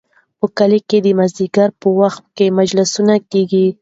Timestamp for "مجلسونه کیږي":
2.59-3.65